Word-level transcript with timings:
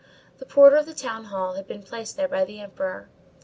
The 0.39 0.47
porter 0.47 0.77
of 0.77 0.87
the 0.87 0.95
town 0.95 1.25
hall 1.25 1.53
had 1.53 1.67
been 1.67 1.83
placed 1.83 2.17
there 2.17 2.27
by 2.27 2.43
the 2.43 2.59
Emperor. 2.59 3.07